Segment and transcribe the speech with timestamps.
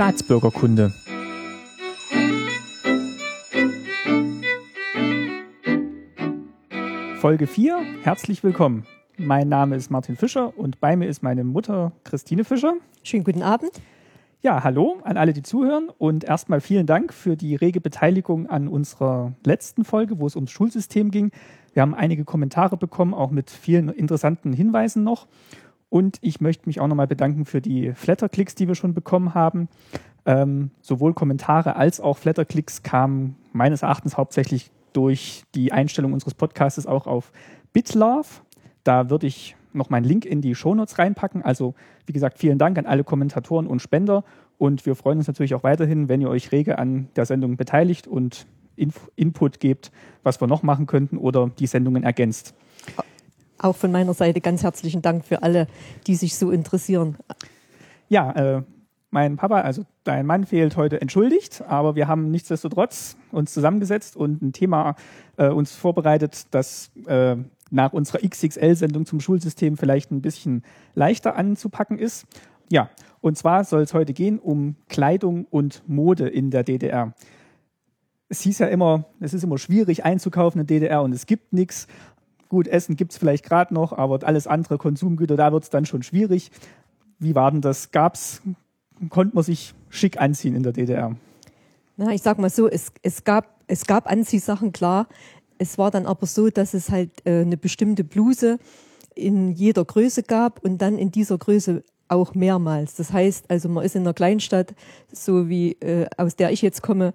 [0.00, 0.94] Staatsbürgerkunde.
[7.18, 8.86] Folge 4, herzlich willkommen.
[9.18, 12.76] Mein Name ist Martin Fischer und bei mir ist meine Mutter Christine Fischer.
[13.02, 13.72] Schönen guten Abend.
[14.40, 18.68] Ja, hallo an alle, die zuhören und erstmal vielen Dank für die rege Beteiligung an
[18.68, 21.30] unserer letzten Folge, wo es ums Schulsystem ging.
[21.74, 25.26] Wir haben einige Kommentare bekommen, auch mit vielen interessanten Hinweisen noch.
[25.90, 29.68] Und ich möchte mich auch nochmal bedanken für die Flatterklicks, die wir schon bekommen haben.
[30.24, 36.86] Ähm, sowohl Kommentare als auch Flatterklicks kamen meines Erachtens hauptsächlich durch die Einstellung unseres Podcasts
[36.86, 37.32] auch auf
[37.72, 38.42] BitLove.
[38.84, 41.42] Da würde ich noch meinen Link in die Shownotes reinpacken.
[41.42, 41.74] Also,
[42.06, 44.24] wie gesagt, vielen Dank an alle Kommentatoren und Spender.
[44.58, 48.06] Und wir freuen uns natürlich auch weiterhin, wenn ihr euch rege an der Sendung beteiligt
[48.06, 49.90] und Inf Input gebt,
[50.22, 52.54] was wir noch machen könnten oder die Sendungen ergänzt.
[53.62, 55.66] Auch von meiner Seite ganz herzlichen Dank für alle,
[56.06, 57.16] die sich so interessieren.
[58.08, 58.62] Ja, äh,
[59.10, 64.40] mein Papa, also dein Mann fehlt heute entschuldigt, aber wir haben nichtsdestotrotz uns zusammengesetzt und
[64.40, 64.94] ein Thema
[65.36, 67.36] äh, uns vorbereitet, das äh,
[67.70, 72.26] nach unserer XXL-Sendung zum Schulsystem vielleicht ein bisschen leichter anzupacken ist.
[72.70, 72.88] Ja,
[73.20, 77.12] und zwar soll es heute gehen um Kleidung und Mode in der DDR.
[78.28, 81.52] Es hieß ja immer, es ist immer schwierig einzukaufen in der DDR und es gibt
[81.52, 81.88] nichts.
[82.50, 85.86] Gut, Essen gibt es vielleicht gerade noch, aber alles andere Konsumgüter, da wird es dann
[85.86, 86.50] schon schwierig.
[87.20, 87.92] Wie war denn das?
[87.92, 88.42] Gab's,
[89.08, 91.14] konnte man sich schick anziehen in der DDR?
[91.96, 95.06] Na, ich sag mal so, es, es, gab, es gab Anziehsachen, klar.
[95.58, 98.58] Es war dann aber so, dass es halt äh, eine bestimmte Bluse
[99.14, 102.96] in jeder Größe gab und dann in dieser Größe auch mehrmals.
[102.96, 104.74] Das heißt, also man ist in einer Kleinstadt,
[105.12, 107.14] so wie äh, aus der ich jetzt komme,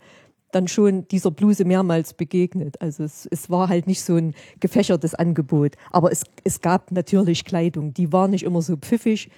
[0.56, 2.82] dann schon dieser Bluse mehrmals begegnet.
[2.82, 5.74] Also es, es war halt nicht so ein gefächertes Angebot.
[5.92, 7.94] Aber es, es gab natürlich Kleidung.
[7.94, 9.30] Die war nicht immer so pfiffig,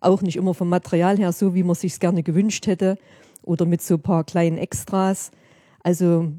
[0.00, 2.98] auch nicht immer vom Material her so, wie man sich gerne gewünscht hätte
[3.42, 5.30] oder mit so ein paar kleinen Extras.
[5.84, 6.32] Also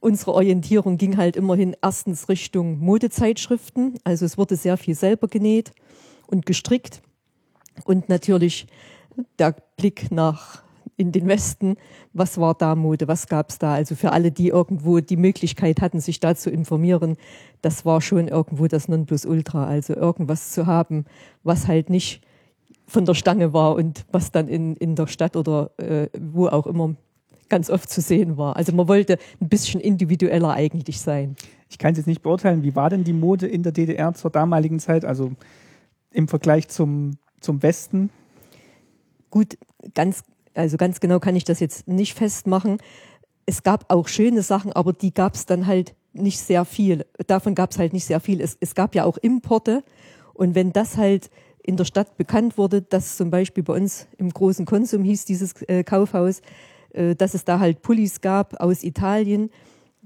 [0.00, 3.98] unsere Orientierung ging halt immerhin erstens Richtung Modezeitschriften.
[4.02, 5.72] Also es wurde sehr viel selber genäht
[6.26, 7.02] und gestrickt.
[7.84, 8.66] Und natürlich
[9.38, 10.62] der Blick nach
[10.98, 11.76] in den Westen,
[12.12, 13.74] was war da Mode, was gab es da?
[13.74, 17.16] Also für alle, die irgendwo die Möglichkeit hatten, sich da zu informieren,
[17.62, 19.64] das war schon irgendwo das Nonplusultra.
[19.64, 21.04] Also irgendwas zu haben,
[21.44, 22.20] was halt nicht
[22.86, 26.66] von der Stange war und was dann in, in der Stadt oder äh, wo auch
[26.66, 26.96] immer
[27.48, 28.56] ganz oft zu sehen war.
[28.56, 31.36] Also man wollte ein bisschen individueller eigentlich sein.
[31.70, 34.30] Ich kann es jetzt nicht beurteilen, wie war denn die Mode in der DDR zur
[34.30, 35.30] damaligen Zeit, also
[36.10, 38.10] im Vergleich zum, zum Westen?
[39.30, 39.58] Gut,
[39.94, 40.24] ganz
[40.58, 42.78] also ganz genau kann ich das jetzt nicht festmachen.
[43.46, 47.06] Es gab auch schöne Sachen, aber die gab es dann halt nicht sehr viel.
[47.28, 48.40] Davon gab es halt nicht sehr viel.
[48.40, 49.84] Es, es gab ja auch Importe.
[50.34, 51.30] Und wenn das halt
[51.62, 55.62] in der Stadt bekannt wurde, dass zum Beispiel bei uns im großen Konsum hieß dieses
[55.62, 56.40] äh, Kaufhaus,
[56.90, 59.50] äh, dass es da halt Pullis gab aus Italien,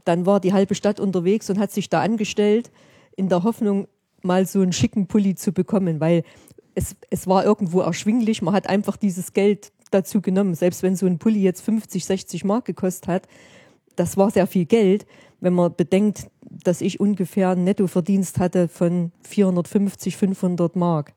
[0.04, 2.70] dann war die halbe Stadt unterwegs und hat sich da angestellt
[3.16, 3.88] in der Hoffnung,
[4.22, 6.24] mal so einen schicken Pulli zu bekommen, weil
[6.74, 8.42] es, es war irgendwo erschwinglich.
[8.42, 10.54] Man hat einfach dieses Geld dazu genommen.
[10.54, 13.28] Selbst wenn so ein Pulli jetzt 50, 60 Mark gekostet hat,
[13.96, 15.06] das war sehr viel Geld,
[15.40, 21.12] wenn man bedenkt, dass ich ungefähr einen Nettoverdienst hatte von 450, 500 Mark.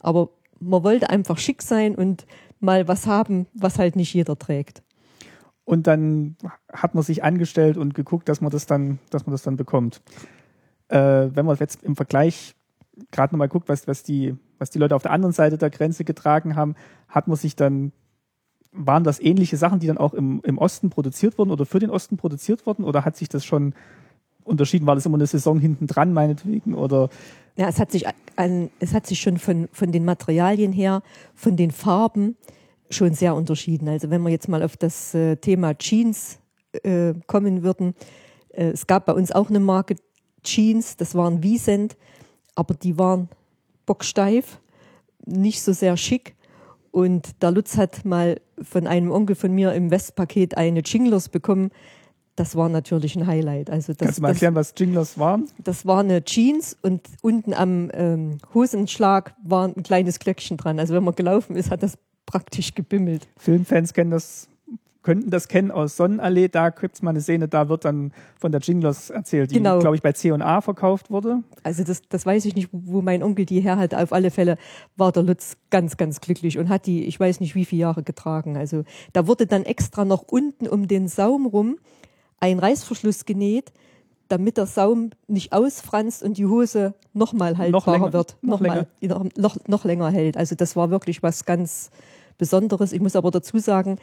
[0.00, 0.30] Aber
[0.60, 2.26] man wollte einfach schick sein und
[2.60, 4.82] mal was haben, was halt nicht jeder trägt.
[5.64, 6.36] Und dann
[6.72, 10.00] hat man sich angestellt und geguckt, dass man das dann, dass man das dann bekommt.
[10.88, 12.54] Äh, wenn man jetzt im Vergleich
[13.10, 16.04] gerade nochmal guckt, was, was, die, was die Leute auf der anderen Seite der Grenze
[16.04, 16.74] getragen haben,
[17.08, 17.92] hat man sich dann
[18.72, 21.90] waren das ähnliche Sachen, die dann auch im, im Osten produziert wurden oder für den
[21.90, 22.84] Osten produziert wurden?
[22.84, 23.74] Oder hat sich das schon
[24.44, 24.86] unterschieden?
[24.86, 26.74] War das immer eine Saison hinten dran, meinetwegen?
[26.74, 27.08] Oder?
[27.56, 28.06] Ja, es hat sich,
[28.36, 31.02] an, es hat sich schon von, von den Materialien her,
[31.34, 32.36] von den Farben
[32.90, 33.88] schon sehr unterschieden.
[33.88, 36.38] Also wenn wir jetzt mal auf das äh, Thema Jeans
[36.82, 37.94] äh, kommen würden,
[38.50, 39.96] äh, es gab bei uns auch eine Marke
[40.42, 41.96] Jeans, das waren Wiesent,
[42.54, 43.28] aber die waren
[43.86, 44.60] bocksteif,
[45.26, 46.36] nicht so sehr schick.
[46.90, 51.70] Und der Lutz hat mal von einem Onkel von mir im Westpaket eine Jinglers bekommen.
[52.36, 53.68] Das war natürlich ein Highlight.
[53.68, 55.48] Also das, Kannst du mal erklären, das, was Jinglers waren?
[55.64, 60.78] Das war eine Jeans und unten am ähm, Hosenschlag war ein kleines Glöckchen dran.
[60.78, 63.26] Also wenn man gelaufen ist, hat das praktisch gebimmelt.
[63.38, 64.48] Filmfans kennen das
[65.08, 66.48] könnten das kennen aus Sonnenallee.
[66.48, 69.78] Da gibt es mal eine Szene, da wird dann von der Jinglers erzählt, die, genau.
[69.78, 71.42] glaube ich, bei C&A verkauft wurde.
[71.62, 73.94] Also das, das weiß ich nicht, wo mein Onkel die her hat.
[73.94, 74.58] Auf alle Fälle
[74.98, 78.02] war der Lutz ganz, ganz glücklich und hat die, ich weiß nicht wie viele Jahre
[78.02, 78.58] getragen.
[78.58, 78.84] Also
[79.14, 81.78] da wurde dann extra noch unten um den Saum rum
[82.38, 83.72] ein Reißverschluss genäht,
[84.28, 88.60] damit der Saum nicht ausfranst und die Hose nochmal haltbarer noch länger, wird, noch, noch,
[88.60, 88.86] länger.
[89.00, 90.36] Mal, noch, noch länger hält.
[90.36, 91.90] Also das war wirklich was ganz
[92.38, 92.92] Besonderes.
[92.92, 93.98] Ich muss aber dazu sagen,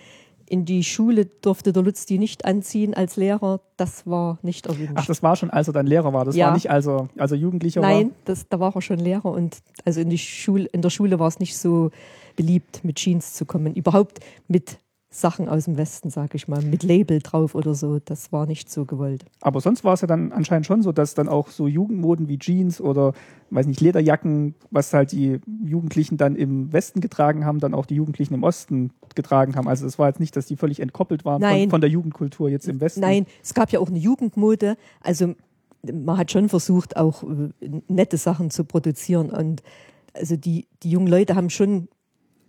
[0.48, 3.62] in die Schule durfte der Lutz die nicht anziehen als Lehrer.
[3.78, 4.94] Das war nicht erwünscht.
[4.96, 6.26] Ach, das war schon, als er dann Lehrer war.
[6.26, 6.48] Das Ja.
[6.48, 7.90] war nicht, als er, als er Jugendlicher war.
[7.90, 11.20] Nein, das, da war er schon Lehrer und also in, die Schule, in der Schule
[11.20, 11.90] war es nicht so
[12.36, 13.74] beliebt, mit Jeans zu kommen.
[13.76, 14.78] Überhaupt mit
[15.20, 18.00] Sachen aus dem Westen, sage ich mal, mit Label drauf oder so.
[18.04, 19.26] Das war nicht so gewollt.
[19.42, 22.38] Aber sonst war es ja dann anscheinend schon so, dass dann auch so Jugendmoden wie
[22.38, 23.14] Jeans oder,
[23.50, 27.96] weiß nicht, Lederjacken, was halt die Jugendlichen dann im Westen getragen haben, dann auch die
[27.96, 29.68] Jugendlichen im Osten getragen haben.
[29.68, 32.68] Also es war jetzt nicht, dass die völlig entkoppelt waren von, von der Jugendkultur jetzt
[32.68, 33.00] im Westen.
[33.00, 34.76] Nein, es gab ja auch eine Jugendmode.
[35.02, 35.36] Also
[35.92, 37.50] man hat schon versucht, auch äh,
[37.88, 39.30] nette Sachen zu produzieren.
[39.30, 39.64] Und
[40.14, 41.88] also die, die jungen Leute haben schon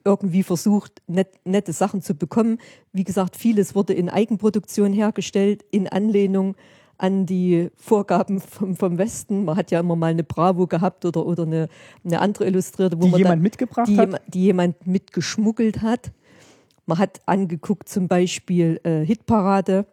[0.06, 2.58] irgendwie versucht, net, nette Sachen zu bekommen.
[2.92, 6.56] Wie gesagt, vieles wurde in Eigenproduktion hergestellt, in Anlehnung
[6.98, 9.44] an die Vorgaben vom, vom Westen.
[9.44, 11.68] Man hat ja immer mal eine Bravo gehabt oder, oder eine,
[12.04, 14.22] eine andere Illustrierte, wo Die man jemand dann, mitgebracht die, hat?
[14.28, 16.12] die jemand mitgeschmuggelt hat.
[16.86, 19.86] Man hat angeguckt zum Beispiel äh, Hitparade.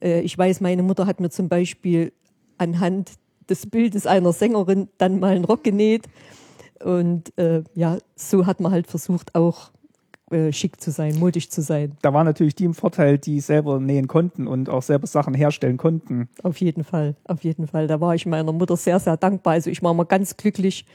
[0.00, 2.12] Äh, ich weiß, meine Mutter hat mir zum Beispiel
[2.58, 3.10] anhand
[3.50, 6.08] des Bildes einer Sängerin dann mal einen Rock genäht.
[6.84, 9.70] Und äh, ja, so hat man halt versucht, auch
[10.32, 11.96] äh, schick zu sein, modisch zu sein.
[12.00, 15.76] Da waren natürlich die im Vorteil, die selber nähen konnten und auch selber Sachen herstellen
[15.76, 16.28] konnten.
[16.42, 17.86] Auf jeden Fall, auf jeden Fall.
[17.86, 19.54] Da war ich meiner Mutter sehr, sehr dankbar.
[19.54, 20.86] Also ich war immer ganz glücklich.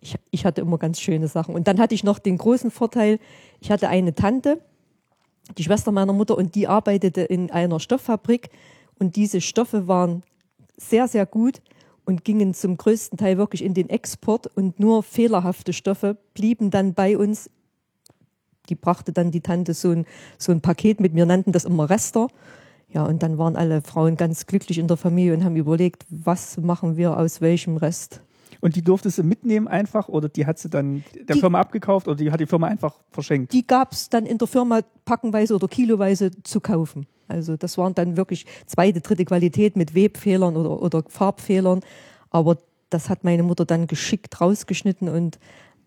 [0.00, 1.54] Ich, ich hatte immer ganz schöne Sachen.
[1.54, 3.18] Und dann hatte ich noch den großen Vorteil,
[3.60, 4.60] ich hatte eine Tante,
[5.56, 8.50] die Schwester meiner Mutter, und die arbeitete in einer Stofffabrik.
[8.98, 10.22] Und diese Stoffe waren
[10.76, 11.60] sehr, sehr gut
[12.08, 14.46] und gingen zum größten Teil wirklich in den Export.
[14.56, 17.50] Und nur fehlerhafte Stoffe blieben dann bei uns.
[18.70, 20.06] Die brachte dann die Tante so ein,
[20.38, 21.14] so ein Paket mit.
[21.14, 22.28] Wir nannten das immer Rester.
[22.90, 26.56] Ja, und dann waren alle Frauen ganz glücklich in der Familie und haben überlegt, was
[26.56, 28.22] machen wir aus welchem Rest.
[28.62, 32.08] Und die durfte sie mitnehmen einfach oder die hat sie dann der Die- Firma abgekauft
[32.08, 33.52] oder die hat die Firma einfach verschenkt.
[33.52, 37.06] Die gab es dann in der Firma packenweise oder kiloweise zu kaufen.
[37.28, 41.80] Also das waren dann wirklich zweite, dritte Qualität mit Webfehlern oder, oder Farbfehlern.
[42.30, 42.58] Aber
[42.90, 45.38] das hat meine Mutter dann geschickt rausgeschnitten und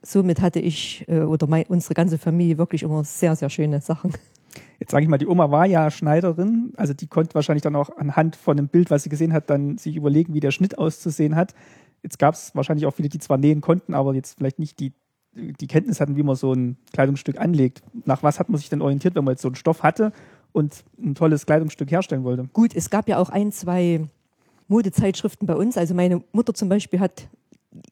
[0.04, 4.14] somit hatte ich äh, oder mein, unsere ganze Familie wirklich immer sehr, sehr schöne Sachen.
[4.80, 7.96] Jetzt sage ich mal, die Oma war ja Schneiderin, also die konnte wahrscheinlich dann auch
[7.98, 11.36] anhand von einem Bild, was sie gesehen hat, dann sich überlegen, wie der Schnitt auszusehen
[11.36, 11.54] hat.
[12.02, 14.94] Jetzt gab es wahrscheinlich auch viele, die zwar nähen konnten, aber jetzt vielleicht nicht die,
[15.34, 17.84] die Kenntnis hatten, wie man so ein Kleidungsstück anlegt.
[18.06, 20.12] Nach was hat man sich denn orientiert, wenn man jetzt so einen Stoff hatte
[20.54, 22.50] und ein tolles Kleidungsstück herstellen wollte?
[22.54, 24.08] Gut, es gab ja auch ein, zwei
[24.68, 25.78] Modezeitschriften bei uns.
[25.78, 27.28] Also meine Mutter zum Beispiel hat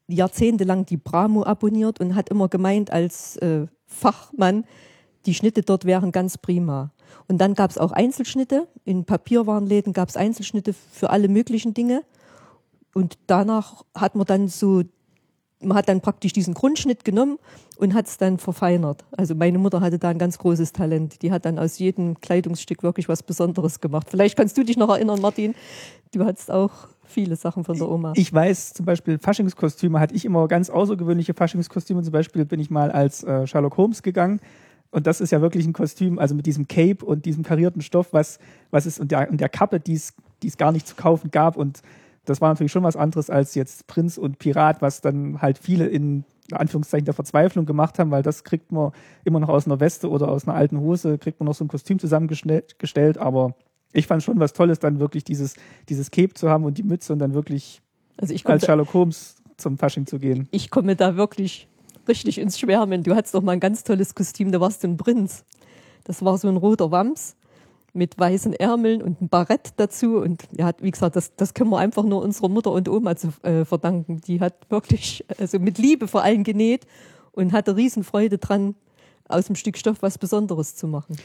[0.08, 4.66] jahrzehntelang die Bramo abonniert und hat immer gemeint als äh, Fachmann,
[5.26, 6.92] die Schnitte dort wären ganz prima.
[7.28, 8.68] Und dann gab es auch Einzelschnitte.
[8.86, 12.04] In Papierwarenläden gab es Einzelschnitte für alle möglichen Dinge.
[12.94, 14.84] Und danach hat man dann so,
[15.62, 17.38] man hat dann praktisch diesen Grundschnitt genommen
[17.78, 19.04] und hat es dann verfeinert.
[19.12, 21.22] Also meine Mutter hatte da ein ganz großes Talent.
[21.22, 24.08] Die hat dann aus jedem Kleidungsstück wirklich was Besonderes gemacht.
[24.10, 25.56] Vielleicht kannst du dich noch erinnern, Martin.
[26.14, 26.72] Du hattest auch
[27.04, 28.14] viele Sachen von der Oma.
[28.16, 32.04] Ich weiß zum Beispiel, Faschingskostüme hatte ich immer ganz außergewöhnliche Faschingskostüme.
[32.04, 34.40] Zum Beispiel bin ich mal als äh, Sherlock Holmes gegangen.
[34.92, 38.08] Und das ist ja wirklich ein Kostüm, also mit diesem Cape und diesem karierten Stoff,
[38.12, 38.40] was,
[38.72, 41.32] was es und der, und der Kappe, die es die es gar nicht zu kaufen
[41.32, 41.58] gab.
[41.58, 41.82] Und
[42.30, 45.88] das war natürlich schon was anderes als jetzt Prinz und Pirat, was dann halt viele
[45.88, 48.92] in Anführungszeichen der Verzweiflung gemacht haben, weil das kriegt man
[49.24, 51.68] immer noch aus einer Weste oder aus einer alten Hose, kriegt man noch so ein
[51.68, 53.18] Kostüm zusammengestellt.
[53.18, 53.56] Aber
[53.94, 55.56] ich fand schon was Tolles, dann wirklich dieses,
[55.90, 57.82] dieses Cape zu haben und die Mütze und dann wirklich
[58.18, 60.48] Also ich als Sherlock Holmes zum Fasching zu gehen.
[60.52, 61.68] ich komme da wirklich
[62.08, 63.04] richtig ins Schwärmen.
[63.04, 65.44] Du hattest doch mal ein ganz tolles Kostüm, da warst du ein Prinz.
[66.04, 67.36] Das war so ein roter Wams
[67.94, 70.18] mit weißen Ärmeln und ein Barett dazu.
[70.18, 73.30] Und ja, wie gesagt, das, das können wir einfach nur unserer Mutter und Oma zu,
[73.44, 74.22] äh, verdanken.
[74.22, 76.86] Die hat wirklich, also mit Liebe vor allem genäht
[77.32, 78.76] und hatte Riesenfreude dran,
[79.28, 81.16] aus dem Stück Stoff was Besonderes zu machen.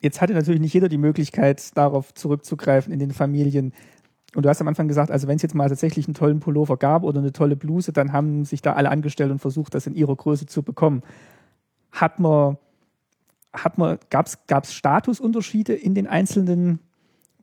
[0.00, 3.72] Jetzt hatte natürlich nicht jeder die Möglichkeit, darauf zurückzugreifen in den Familien.
[4.34, 6.76] Und du hast am Anfang gesagt, also wenn es jetzt mal tatsächlich einen tollen Pullover
[6.76, 9.94] gab oder eine tolle Bluse, dann haben sich da alle angestellt und versucht, das in
[9.94, 11.02] ihrer Größe zu bekommen.
[11.90, 12.58] Hat man, hat man,
[14.10, 16.80] gab es Statusunterschiede in den einzelnen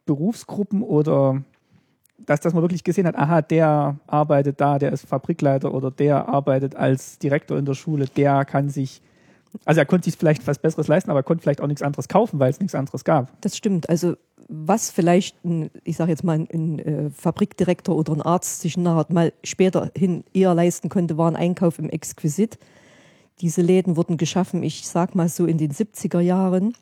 [0.05, 1.43] Berufsgruppen oder
[2.25, 6.27] dass, dass man wirklich gesehen hat, aha, der arbeitet da, der ist Fabrikleiter oder der
[6.27, 9.01] arbeitet als Direktor in der Schule, der kann sich,
[9.65, 12.07] also er konnte sich vielleicht was Besseres leisten, aber er konnte vielleicht auch nichts anderes
[12.07, 13.39] kaufen, weil es nichts anderes gab.
[13.41, 13.89] Das stimmt.
[13.89, 14.15] Also
[14.49, 18.77] was vielleicht, ein, ich sage jetzt mal, ein, ein äh, Fabrikdirektor oder ein Arzt sich
[18.77, 22.57] nachher mal später hin eher leisten konnte, war ein Einkauf im Exquisit.
[23.41, 26.74] Diese Läden wurden geschaffen, ich sag mal so in den 70er Jahren.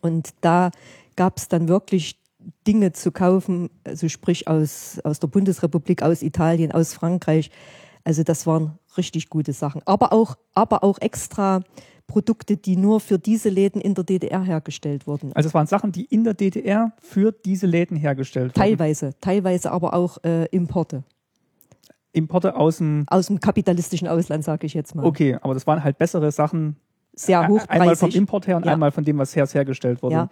[0.00, 0.70] Und da
[1.16, 2.18] gab es dann wirklich
[2.66, 7.50] Dinge zu kaufen, also sprich aus, aus der Bundesrepublik, aus Italien, aus Frankreich.
[8.04, 9.82] Also das waren richtig gute Sachen.
[9.86, 11.62] Aber auch, aber auch extra
[12.06, 15.32] Produkte, die nur für diese Läden in der DDR hergestellt wurden.
[15.34, 18.60] Also es waren Sachen, die in der DDR für diese Läden hergestellt wurden.
[18.60, 21.04] Teilweise, teilweise aber auch äh, Importe.
[22.12, 25.04] Importe aus dem, Aus dem kapitalistischen Ausland, sage ich jetzt mal.
[25.04, 26.76] okay, aber das waren halt bessere Sachen.
[27.14, 27.70] Sehr hochpreisig.
[27.70, 28.72] Einmal vom Import her und Ja.
[28.72, 30.14] einmal von dem, was her hergestellt wurde.
[30.14, 30.30] Ja.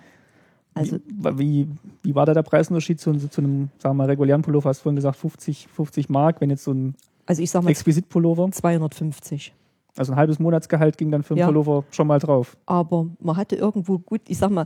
[0.73, 1.69] Also wie, wie,
[2.03, 4.69] wie war da der Preisunterschied zu, zu einem, sagen wir mal, regulären Pullover?
[4.71, 6.95] Hast du vorhin gesagt, 50, 50 Mark, wenn jetzt so ein
[7.27, 9.53] Also ich sag mal Exquisit-Pullover, 250.
[9.97, 11.47] also ein halbes Monatsgehalt ging dann für einen Ja.
[11.47, 12.57] Pullover schon mal drauf.
[12.67, 14.65] Aber man hatte irgendwo gut, ich sag mal,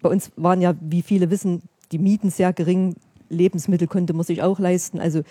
[0.00, 1.62] bei uns waren ja, wie viele wissen,
[1.92, 2.94] die Mieten sehr gering,
[3.28, 5.00] Lebensmittel konnte man sich auch leisten.
[5.00, 5.22] Also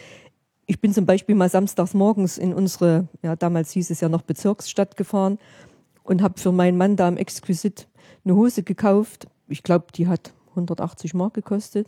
[0.68, 4.24] ich bin zum Beispiel mal samstags morgens in unsere, ja damals hieß es ja noch
[4.24, 5.38] Bezirksstadt gefahren
[6.04, 7.88] und habe für meinen Mann da im Exquisit
[8.24, 9.28] eine Hose gekauft.
[9.48, 11.88] Ich glaube, die hat 180 Mark gekostet.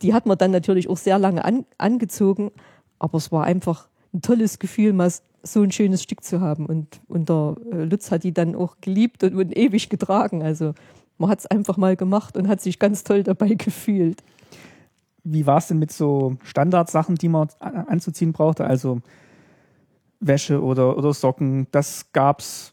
[0.00, 2.50] Die hat man dann natürlich auch sehr lange an, angezogen,
[2.98, 6.66] aber es war einfach ein tolles Gefühl, mal so ein schönes Stück zu haben.
[6.66, 10.42] Und, und der äh, Lutz hat die dann auch geliebt und, und ewig getragen.
[10.42, 10.74] Also
[11.18, 14.22] man hat es einfach mal gemacht und hat sich ganz toll dabei gefühlt.
[15.24, 18.64] Wie war es denn mit so Standardsachen, die man anzuziehen brauchte?
[18.64, 19.00] Also
[20.20, 22.72] Wäsche oder, oder Socken, das gab's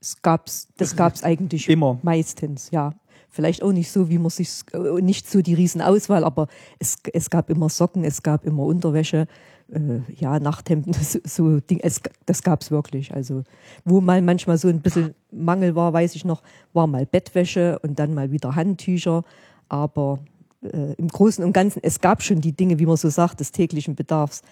[0.00, 1.98] Es gab's, das gab's eigentlich immer.
[2.02, 2.92] meistens, ja.
[3.32, 6.48] Vielleicht auch nicht so, wie man sich, äh, nicht so die Riesenauswahl, aber
[6.80, 9.28] es, es gab immer Socken, es gab immer Unterwäsche,
[9.72, 13.14] äh, ja, Nachthemden, so, so Ding, es, das gab's wirklich.
[13.14, 13.44] Also,
[13.84, 16.42] wo mal manchmal so ein bisschen Mangel war, weiß ich noch,
[16.72, 19.22] war mal Bettwäsche und dann mal wieder Handtücher,
[19.68, 20.18] aber
[20.62, 23.52] äh, im Großen und Ganzen, es gab schon die Dinge, wie man so sagt, des
[23.52, 24.42] täglichen Bedarfs,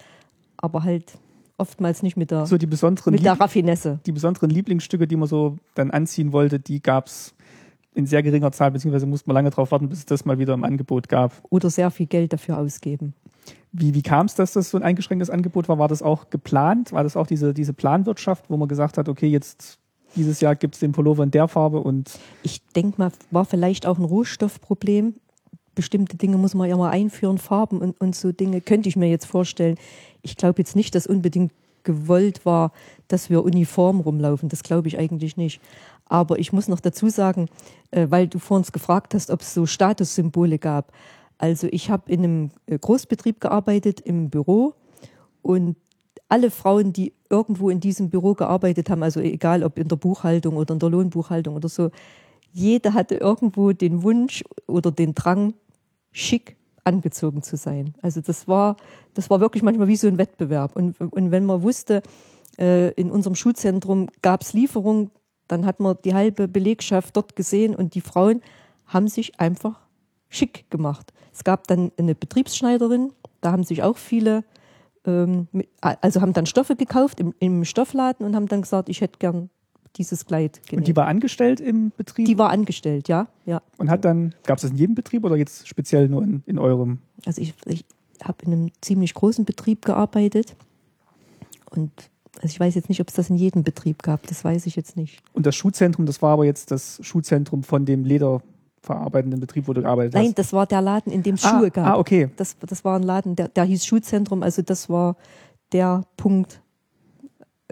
[0.57, 1.17] aber halt
[1.57, 3.99] oftmals nicht mit der, So die besonderen, mit der Raffinesse.
[4.05, 7.33] die besonderen Lieblingsstücke, die man so dann anziehen wollte, die gab's
[7.93, 10.53] in sehr geringer Zahl, beziehungsweise musste man lange darauf warten, bis es das mal wieder
[10.53, 11.33] im Angebot gab.
[11.49, 13.13] Oder sehr viel Geld dafür ausgeben.
[13.71, 15.79] Wie, wie kam es, dass das so ein eingeschränktes Angebot war?
[15.79, 16.93] War das auch geplant?
[16.93, 19.79] War das auch diese, diese Planwirtschaft, wo man gesagt hat, okay, jetzt
[20.15, 23.85] dieses Jahr gibt es den Pullover in der Farbe und Ich denke mal, war vielleicht
[23.85, 25.15] auch ein Rohstoffproblem.
[25.79, 29.09] Bestimmte Dinge muss man ja mal einführen, Farben und, und so Dinge könnte ich mir
[29.09, 29.77] jetzt vorstellen.
[30.23, 31.53] Ich glaube jetzt nicht, dass unbedingt
[31.85, 32.73] gewollt war,
[33.07, 34.49] dass wir uniform rumlaufen.
[34.49, 35.61] Das glaube ich eigentlich nicht.
[36.03, 37.45] Aber ich muss noch dazu sagen,
[37.91, 40.91] äh, weil du vor uns gefragt hast, ob es so Statussymbole gab.
[41.37, 44.73] Also ich habe in einem äh, Großbetrieb gearbeitet, im Büro
[45.41, 45.77] und
[46.27, 50.57] alle Frauen, die irgendwo in diesem Büro gearbeitet haben, also egal ob in der Buchhaltung
[50.57, 51.89] oder in der Lohnbuchhaltung oder so,
[52.51, 55.53] jede hatte irgendwo den Wunsch oder den Drang,
[56.11, 57.93] schick angezogen zu sein.
[58.01, 58.77] Also das war,
[59.13, 60.75] das war wirklich manchmal wie so ein Wettbewerb.
[60.75, 62.01] Und, und wenn man wusste,
[62.57, 65.11] äh, in unserem Schulzentrum gab es Lieferung,
[65.47, 68.41] dann hat man die halbe Belegschaft dort gesehen und die Frauen
[68.85, 69.79] haben sich einfach
[70.29, 71.11] schick gemacht.
[71.33, 74.43] Es gab dann eine Betriebsschneiderin, da haben sich auch viele,
[75.05, 75.47] ähm,
[75.81, 79.49] also haben dann Stoffe gekauft im, im Stoffladen und haben dann gesagt, ich hätte gern
[79.95, 80.87] dieses Kleid Und genäht.
[80.87, 83.61] die war angestellt im Betrieb die war angestellt, ja, ja.
[83.77, 86.59] und hat dann, gab es das in jedem Betrieb oder jetzt speziell nur in, in
[86.59, 86.99] eurem?
[87.25, 87.85] Also ich, ich
[88.23, 90.55] habe in einem ziemlich großen Betrieb gearbeitet
[91.71, 91.91] und
[92.35, 94.75] also ich weiß jetzt nicht, ob es das in jedem Betrieb gab, das weiß ich
[94.75, 95.21] jetzt nicht.
[95.33, 99.81] Und das Schuhzentrum, das war aber jetzt das Schuhzentrum von dem lederverarbeitenden Betrieb, wo du
[99.81, 100.39] gearbeitet Nein, hast.
[100.39, 101.87] das war der Laden, in dem es ah, Schuhe gab.
[101.87, 102.29] Ah, okay.
[102.37, 105.17] Das, das war ein Laden, der, der hieß Schuhzentrum, also das war
[105.73, 106.61] der Punkt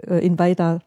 [0.06, 0.80] äh, in Weida,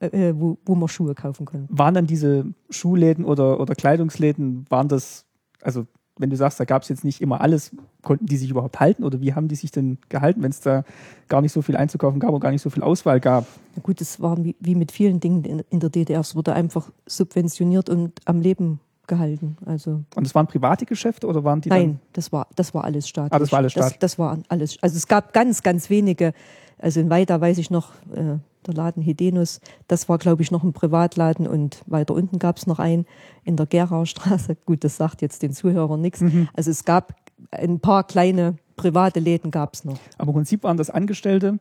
[0.00, 1.66] äh, wo, wo man Schuhe kaufen konnte.
[1.70, 5.24] Waren dann diese Schuhläden oder, oder Kleidungsläden, waren das,
[5.62, 5.86] also
[6.18, 7.72] wenn du sagst, da gab es jetzt nicht immer alles,
[8.02, 10.84] konnten die sich überhaupt halten oder wie haben die sich denn gehalten, wenn es da
[11.28, 13.46] gar nicht so viel einzukaufen gab und gar nicht so viel Auswahl gab?
[13.74, 16.52] Na gut, es war wie, wie mit vielen Dingen in, in der DDR, es wurde
[16.52, 19.56] einfach subventioniert und am Leben gehalten.
[19.66, 23.08] Also Und es waren private Geschäfte oder waren die Nein, das war, das war alles
[23.08, 23.32] staatlich.
[23.32, 23.98] Ah, das war alles staatlich.
[23.98, 24.82] Das, das war alles.
[24.82, 26.32] Also es gab ganz, ganz wenige.
[26.78, 30.64] Also in Weida weiß ich noch, äh, der Laden Hedenus, das war, glaube ich, noch
[30.64, 33.06] ein Privatladen und weiter unten gab es noch einen
[33.44, 34.56] in der Gerauer Straße.
[34.66, 36.20] Gut, das sagt jetzt den Zuhörern nichts.
[36.20, 36.48] Mhm.
[36.54, 37.14] Also es gab
[37.50, 39.98] ein paar kleine private Läden gab es noch.
[40.18, 41.58] aber im Prinzip waren das Angestellte,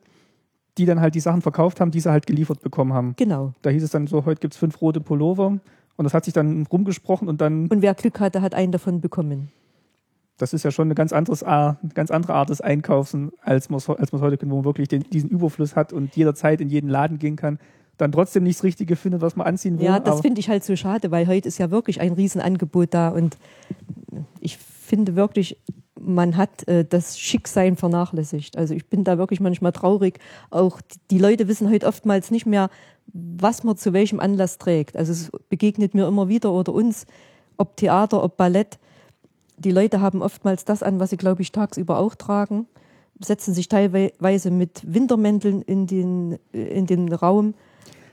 [0.78, 3.14] die dann halt die Sachen verkauft haben, die sie halt geliefert bekommen haben.
[3.18, 3.54] Genau.
[3.62, 5.60] Da hieß es dann so, heute gibt es fünf rote Pullover
[5.96, 9.02] und das hat sich dann rumgesprochen und dann Und wer Glück hatte, hat einen davon
[9.02, 9.52] bekommen.
[10.44, 13.78] Das ist ja schon eine ganz, anderes, eine ganz andere Art des Einkaufs, als man
[13.78, 17.18] es heute kennt, wo man wirklich den, diesen Überfluss hat und jederzeit in jeden Laden
[17.18, 17.60] gehen kann,
[17.96, 19.86] dann trotzdem nicht das Richtige findet, was man anziehen will.
[19.86, 23.08] Ja, das finde ich halt so schade, weil heute ist ja wirklich ein Riesenangebot da
[23.08, 23.38] und
[24.42, 25.62] ich finde wirklich,
[25.98, 28.58] man hat äh, das Schicksein vernachlässigt.
[28.58, 30.20] Also ich bin da wirklich manchmal traurig.
[30.50, 32.70] Auch die, die Leute wissen heute oftmals nicht mehr,
[33.14, 34.98] was man zu welchem Anlass trägt.
[34.98, 37.06] Also es begegnet mir immer wieder oder uns,
[37.56, 38.78] ob Theater, ob Ballett.
[39.58, 42.68] Die Leute haben oftmals das an, was sie, glaube ich, tagsüber auch tragen,
[43.20, 47.54] setzen sich teilweise mit Wintermänteln in den, in den Raum.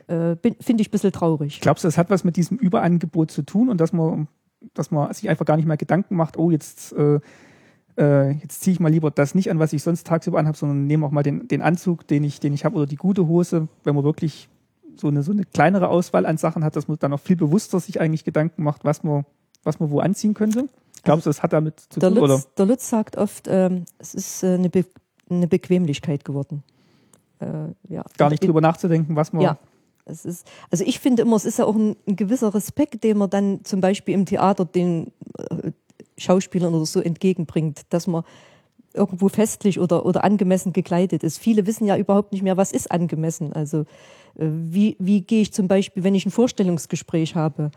[0.07, 1.61] äh, finde ich ein bisschen traurig.
[1.61, 4.27] Glaubst du, das hat was mit diesem Überangebot zu tun und dass man,
[4.73, 7.19] dass man sich einfach gar nicht mehr Gedanken macht, oh, jetzt, äh,
[7.97, 10.85] äh, jetzt ziehe ich mal lieber das nicht an, was ich sonst tagsüber anhabe, sondern
[10.85, 13.67] nehme auch mal den, den Anzug, den ich, den ich habe oder die gute Hose,
[13.83, 14.49] wenn man wirklich
[14.95, 17.79] so eine, so eine kleinere Auswahl an Sachen hat, dass man dann auch viel bewusster
[17.79, 19.25] sich eigentlich Gedanken macht, was man,
[19.63, 20.67] was man wo anziehen könnte?
[21.03, 22.19] Glaubst du, das hat damit zu der tun?
[22.19, 22.43] Lutz, oder?
[22.57, 24.85] Der Lutz sagt oft, ähm, es ist äh, eine, Be
[25.29, 26.63] eine Bequemlichkeit geworden.
[27.39, 27.45] Äh,
[27.89, 28.03] ja.
[28.17, 29.43] Gar nicht drüber nachzudenken, was man.
[29.43, 29.57] Ja.
[30.05, 33.17] Es ist, also ich finde immer, es ist ja auch ein, ein gewisser Respekt, den
[33.17, 35.71] man dann zum Beispiel im Theater den äh,
[36.17, 38.23] Schauspielern oder so entgegenbringt, dass man
[38.93, 41.37] irgendwo festlich oder, oder angemessen gekleidet ist.
[41.37, 43.53] Viele wissen ja überhaupt nicht mehr, was ist angemessen.
[43.53, 43.81] Also
[44.35, 47.71] äh, wie, wie gehe ich zum Beispiel, wenn ich ein Vorstellungsgespräch habe,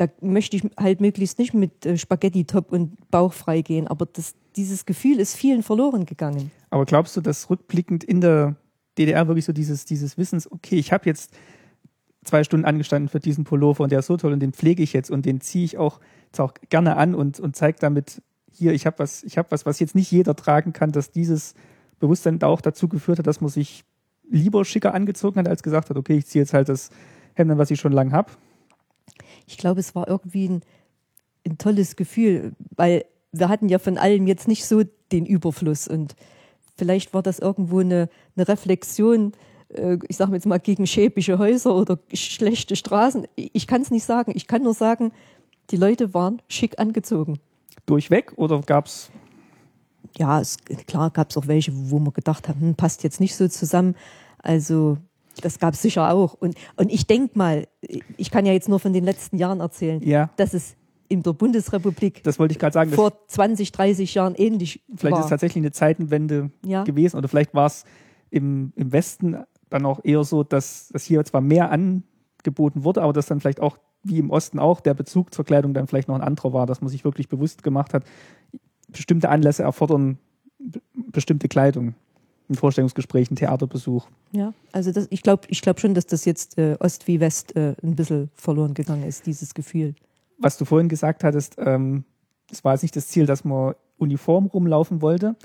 [0.00, 4.34] da möchte ich halt möglichst nicht mit äh, Spaghetti-Top und Bauch frei gehen, aber das,
[4.56, 6.50] dieses Gefühl ist vielen verloren gegangen.
[6.70, 8.56] Aber glaubst du, dass rückblickend in der
[8.96, 11.32] DDR wirklich so dieses, dieses Wissens, okay, ich habe jetzt
[12.24, 14.92] zwei Stunden angestanden für diesen Pullover und der ist so toll und den pflege ich
[14.92, 16.00] jetzt und den ziehe ich auch,
[16.38, 19.80] auch gerne an und, und zeige damit, hier, ich habe was, ich habe was, was
[19.80, 21.54] jetzt nicht jeder tragen kann, dass dieses
[21.98, 23.84] Bewusstsein da auch dazu geführt hat, dass man sich
[24.30, 26.90] lieber schicker angezogen hat, als gesagt hat, okay, ich ziehe jetzt halt das
[27.34, 28.32] Hemd an, was ich schon lange habe.
[29.46, 30.62] Ich glaube, es war irgendwie ein,
[31.46, 34.82] ein tolles Gefühl, weil wir hatten ja von allem jetzt nicht so
[35.12, 36.14] den Überfluss und
[36.76, 39.32] vielleicht war das irgendwo eine, eine Reflexion,
[39.74, 43.26] äh, ich sage jetzt mal, gegen schäbische Häuser oder schlechte Straßen.
[43.36, 44.32] Ich kann es nicht sagen.
[44.34, 45.12] Ich kann nur sagen,
[45.70, 47.38] die Leute waren schick angezogen.
[47.86, 49.10] Durchweg oder gab es?
[50.18, 50.56] Ja, es,
[50.86, 53.94] klar gab es auch welche, wo man gedacht hat, hm, passt jetzt nicht so zusammen.
[54.38, 54.98] Also
[55.42, 56.34] das gab es sicher auch.
[56.34, 57.66] Und, und ich denke mal,
[58.16, 60.30] ich kann ja jetzt nur von den letzten Jahren erzählen, ja.
[60.36, 60.76] dass es
[61.08, 65.18] in der Bundesrepublik das wollte ich gerade sagen, vor 20, 30 Jahren ähnlich vielleicht war.
[65.20, 66.84] ist es tatsächlich eine Zeitenwende Ja.
[66.84, 67.84] gewesen oder vielleicht war es
[68.30, 69.36] im, im Westen
[69.70, 73.60] dann auch eher so, dass, dass hier zwar mehr angeboten wurde, aber dass dann vielleicht
[73.60, 76.66] auch, wie im Osten auch, der Bezug zur Kleidung dann vielleicht noch ein anderer war,
[76.66, 78.04] dass man sich wirklich bewusst gemacht hat,
[78.88, 80.18] bestimmte Anlässe erfordern
[80.60, 81.94] be- bestimmte Kleidung.
[82.50, 84.08] Ein Vorstellungsgespräch, ein Theaterbesuch.
[84.32, 87.54] Ja, also das, ich glaube ich glaub schon, dass das jetzt äh, Ost wie West
[87.54, 89.94] äh, ein bisschen verloren gegangen ist, dieses Gefühl.
[90.38, 92.04] Was du vorhin gesagt hattest, ähm,
[92.50, 95.36] es war jetzt nicht das Ziel, dass man uniform rumlaufen wollte.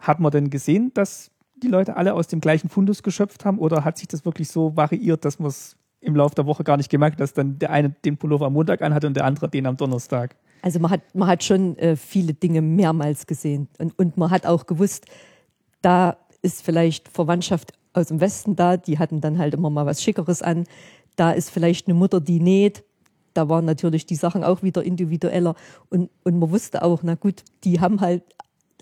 [0.00, 1.30] Hat man denn gesehen, dass
[1.62, 4.76] die Leute alle aus dem gleichen Fundus geschöpft haben oder hat sich das wirklich so
[4.76, 7.70] variiert, dass man es im Laufe der Woche gar nicht gemerkt hat, dass dann der
[7.70, 10.34] eine den Pullover am Montag anhatte und der andere den am Donnerstag?
[10.62, 14.46] Also man hat, man hat schon äh, viele Dinge mehrmals gesehen und, und man hat
[14.46, 15.06] auch gewusst,
[15.80, 20.02] da ist vielleicht Verwandtschaft aus dem Westen da, die hatten dann halt immer mal was
[20.02, 20.64] Schickeres an.
[21.16, 22.84] Da ist vielleicht eine Mutter, die näht.
[23.34, 25.54] Da waren natürlich die Sachen auch wieder individueller.
[25.88, 28.22] Und, und man wusste auch, na gut, die haben halt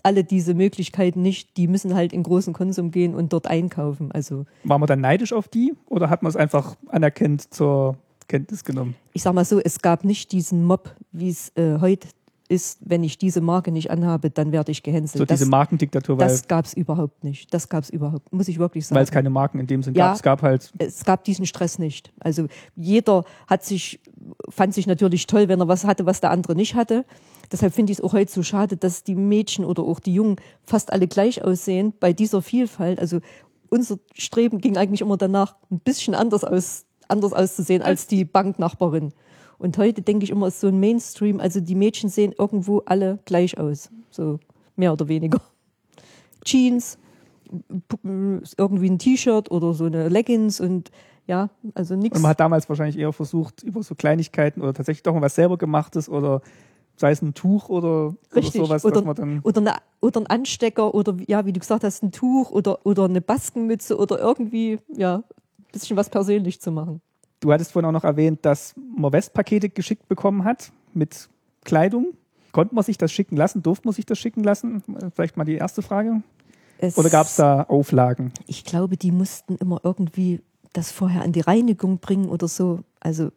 [0.03, 1.57] alle diese Möglichkeiten nicht.
[1.57, 4.11] Die müssen halt in großen Konsum gehen und dort einkaufen.
[4.11, 7.97] Also War man dann neidisch auf die oder hat man es einfach anerkennt zur
[8.27, 8.95] Kenntnis genommen?
[9.13, 12.07] ich sag mal so, es gab nicht diesen Mob, wie es äh, heute
[12.51, 15.19] ist, wenn ich diese Marke nicht anhabe, dann werde ich gehänselt.
[15.19, 17.53] So diese das Markendiktatur, weil das gab es überhaupt nicht.
[17.53, 18.97] Das gab es überhaupt, muss ich wirklich sagen.
[18.97, 20.07] weil es keine Marken in dem Sinn Ja.
[20.07, 20.15] gab.
[20.15, 22.11] Es gab halt es gab diesen Stress nicht.
[22.19, 24.01] Also jeder hat sich,
[24.49, 27.05] fand sich natürlich toll, wenn er was hatte, was der andere nicht hatte.
[27.53, 30.35] Deshalb finde ich es auch heute so schade, dass die Mädchen oder auch die Jungen
[30.65, 32.99] fast alle gleich aussehen bei dieser Vielfalt.
[32.99, 33.19] Also
[33.69, 39.13] unser Streben ging eigentlich immer danach, ein bisschen anders, aus, anders auszusehen als die Banknachbarin.
[39.61, 41.39] Und heute denke ich immer, ist so ein Mainstream.
[41.39, 43.91] Also die Mädchen sehen irgendwo alle gleich aus.
[44.09, 44.39] So
[44.75, 45.39] mehr oder weniger.
[46.43, 46.97] Jeans,
[48.57, 50.89] irgendwie ein T-Shirt oder so eine Leggings und
[51.27, 52.17] ja, also nichts.
[52.17, 55.35] Und man hat damals wahrscheinlich eher versucht, über so Kleinigkeiten oder tatsächlich doch mal was
[55.35, 56.41] selber gemachtes oder
[56.95, 58.61] sei es ein Tuch oder, Richtig.
[58.61, 59.39] oder sowas, oder, dass man dann.
[59.43, 63.05] oder, eine, oder ein Anstecker oder ja, wie du gesagt hast, ein Tuch oder, oder
[63.05, 65.23] eine Baskenmütze oder irgendwie, ja, ein
[65.71, 67.01] bisschen was persönlich zu machen.
[67.41, 71.27] Du hattest vorhin auch noch erwähnt, dass man Westpakete geschickt bekommen hat mit
[71.65, 72.13] Kleidung.
[72.51, 73.63] Konnte man sich das schicken lassen?
[73.63, 74.83] Durfte man sich das schicken lassen?
[75.15, 76.21] Vielleicht mal die erste Frage.
[76.77, 78.31] Es, Oder gab es da Auflagen?
[78.47, 80.41] Ich glaube, die mussten immer irgendwie
[80.73, 82.81] das vorher an die Reinigung bringen oder so.
[82.99, 83.31] Also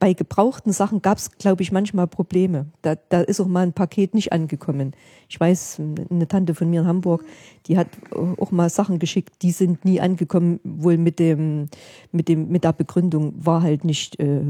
[0.00, 2.66] bei gebrauchten Sachen gab es, glaube ich, manchmal Probleme.
[2.82, 4.92] Da, da ist auch mal ein Paket nicht angekommen.
[5.28, 7.24] Ich weiß, eine Tante von mir in Hamburg,
[7.66, 11.68] die hat auch mal Sachen geschickt, die sind nie angekommen, wohl mit dem,
[12.10, 14.42] mit dem, mit der Begründung war halt nicht äh,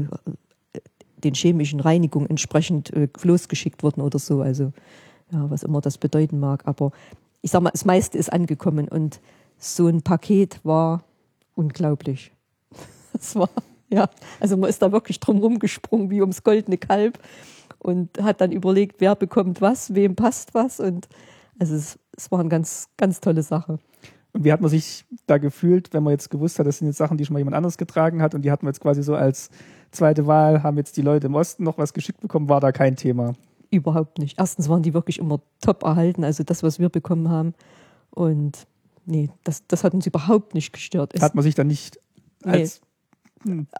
[1.23, 4.41] den chemischen Reinigungen entsprechend äh, losgeschickt worden oder so.
[4.41, 4.73] Also
[5.31, 6.63] ja, was immer das bedeuten mag.
[6.65, 6.91] Aber
[7.41, 9.21] ich sag mal, das meiste ist angekommen und
[9.57, 11.03] so ein Paket war
[11.53, 12.31] unglaublich.
[13.13, 13.49] Das war,
[13.89, 17.19] ja, also man ist da wirklich drum rumgesprungen wie ums goldene Kalb
[17.79, 21.07] und hat dann überlegt, wer bekommt was, wem passt was und
[21.59, 23.79] also es, es war eine ganz, ganz tolle Sache.
[24.33, 26.97] Und wie hat man sich da gefühlt, wenn man jetzt gewusst hat, das sind jetzt
[26.97, 29.15] Sachen, die schon mal jemand anderes getragen hat und die hatten wir jetzt quasi so
[29.15, 29.49] als
[29.91, 32.97] zweite Wahl, haben jetzt die Leute im Osten noch was geschickt bekommen, war da kein
[32.97, 33.33] Thema?
[33.71, 34.37] Überhaupt nicht.
[34.37, 37.53] Erstens waren die wirklich immer top erhalten, also das, was wir bekommen haben.
[38.09, 38.67] Und
[39.05, 41.13] nee, das, das hat uns überhaupt nicht gestört.
[41.13, 41.97] Es hat man sich dann nicht
[42.43, 42.87] als, nee,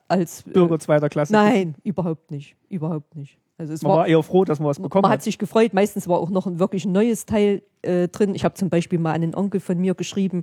[0.07, 1.33] als Bürger zweiter Klasse?
[1.33, 2.55] Nein, überhaupt nicht.
[2.69, 3.37] Überhaupt nicht.
[3.57, 5.19] Also man war, war, eher froh, dass man was bekommen man hat.
[5.19, 5.73] hat sich gefreut.
[5.73, 8.35] Meistens war auch noch ein wirklich neues Teil äh, drin.
[8.35, 10.41] Ich habe zum Beispiel mal einen Onkel von mir geschrieben,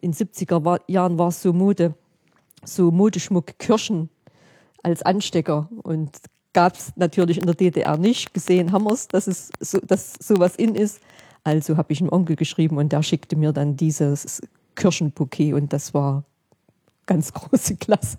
[0.00, 1.94] in 70er war, Jahren war es so Mode,
[2.64, 4.08] so Modeschmuck Kirschen
[4.82, 5.68] als Anstecker.
[5.82, 6.10] Und
[6.52, 8.34] gab es natürlich in der DDR nicht.
[8.34, 11.00] Gesehen haben wir es, dass, es so, dass sowas in ist.
[11.44, 14.42] Also habe ich einem Onkel geschrieben und der schickte mir dann dieses
[14.74, 16.24] Kirschenbouquet und das war
[17.10, 18.18] ganz große Klasse.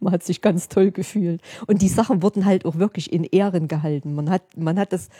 [0.00, 1.42] Man hat sich ganz toll gefühlt.
[1.66, 4.14] Und die Sachen wurden halt auch wirklich in Ehren gehalten.
[4.14, 5.10] Man hat, man hat das,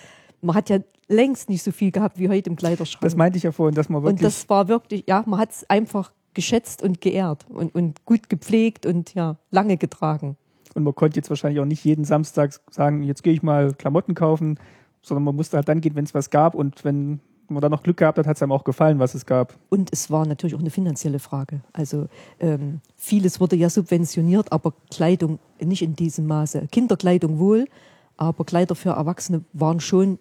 [0.41, 0.79] man hat ja
[1.09, 3.03] längst nicht so viel gehabt wie heute im Kleiderschrank.
[3.03, 4.21] Das meinte ich ja vorhin, dass man wirklich.
[4.21, 8.29] Und das war wirklich, ja, man hat es einfach geschätzt und geehrt und, und gut
[8.29, 10.37] gepflegt und ja, lange getragen.
[10.75, 14.15] Und man konnte jetzt wahrscheinlich auch nicht jeden Samstag sagen, jetzt gehe ich mal Klamotten
[14.15, 14.59] kaufen,
[15.03, 17.21] sondern man musste halt dann gehen, wenn es was gab und wenn
[17.55, 19.55] man dann noch Glück gehabt hat, hat es einem auch gefallen, was es gab.
[19.69, 21.61] Und es war natürlich auch eine finanzielle Frage.
[21.73, 22.07] Also
[22.39, 26.67] ähm, vieles wurde ja subventioniert, aber Kleidung nicht in diesem Maße.
[26.71, 27.67] Kinderkleidung wohl,
[28.17, 30.19] aber Kleider für Erwachsene waren schon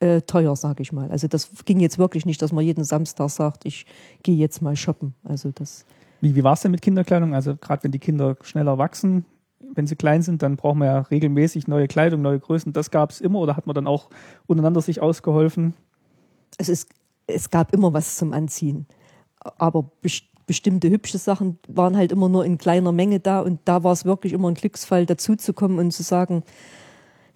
[0.00, 1.10] äh, teuer, sage ich mal.
[1.10, 3.86] Also das ging jetzt wirklich nicht, dass man jeden Samstag sagt, ich
[4.22, 5.14] gehe jetzt mal shoppen.
[5.24, 5.84] Also das.
[6.20, 7.34] Wie, wie war es denn mit Kinderkleidung?
[7.34, 9.24] Also gerade wenn die Kinder schneller wachsen,
[9.74, 12.72] wenn sie klein sind, dann braucht man ja regelmäßig neue Kleidung, neue Größen.
[12.72, 14.10] Das gab es immer oder hat man dann auch
[14.46, 15.74] untereinander sich ausgeholfen?
[16.58, 16.86] Also es,
[17.26, 18.86] es gab immer was zum Anziehen.
[19.58, 23.84] Aber best bestimmte hübsche Sachen waren halt immer nur in kleiner Menge da und da
[23.84, 26.42] war es wirklich immer ein Glücksfall, dazuzukommen und zu sagen,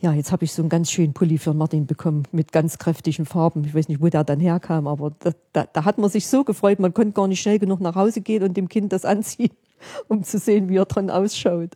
[0.01, 3.25] ja, jetzt habe ich so einen ganz schönen Pulli für Martin bekommen mit ganz kräftigen
[3.25, 3.63] Farben.
[3.65, 6.43] Ich weiß nicht, wo der dann herkam, aber da, da, da hat man sich so
[6.43, 9.53] gefreut, man konnte gar nicht schnell genug nach Hause gehen und dem Kind das anziehen,
[10.09, 11.71] um zu sehen, wie er dran ausschaut.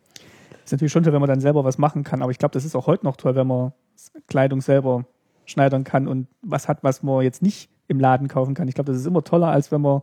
[0.64, 2.64] Ist natürlich schon toll, wenn man dann selber was machen kann, aber ich glaube, das
[2.64, 3.72] ist auch heute noch toll, wenn man
[4.26, 5.04] Kleidung selber
[5.48, 8.68] schneidern kann und was hat, was man jetzt nicht im Laden kaufen kann.
[8.68, 10.02] Ich glaube, das ist immer toller, als wenn man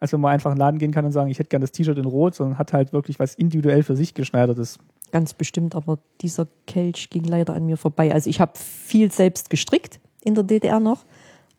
[0.00, 1.72] als wenn man einfach in den Laden gehen kann und sagen, ich hätte gerne das
[1.72, 4.78] T-Shirt in Rot, sondern hat halt wirklich was individuell für sich geschneidertes.
[5.12, 8.12] Ganz bestimmt, aber dieser Kelch ging leider an mir vorbei.
[8.12, 11.04] Also ich habe viel selbst gestrickt in der DDR noch,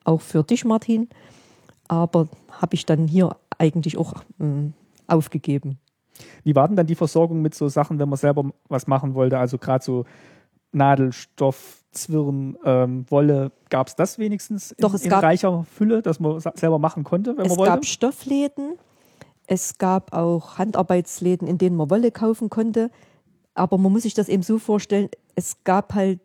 [0.03, 1.07] auch für dich, Martin,
[1.87, 4.71] aber habe ich dann hier eigentlich auch äh,
[5.07, 5.77] aufgegeben.
[6.43, 9.37] Wie war denn dann die Versorgung mit so Sachen, wenn man selber was machen wollte?
[9.37, 10.05] Also gerade so
[10.71, 16.19] Nadelstoff, Zwirn, ähm, Wolle, gab es das wenigstens Doch, es in gab, reicher Fülle, dass
[16.19, 17.71] man selber machen konnte, wenn es man wollte?
[17.71, 18.77] Es gab Stoffläden,
[19.47, 22.91] es gab auch Handarbeitsläden, in denen man Wolle kaufen konnte.
[23.53, 26.21] Aber man muss sich das eben so vorstellen, es gab halt